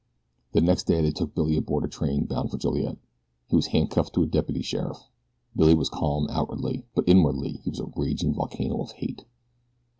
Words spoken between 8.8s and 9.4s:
of hate.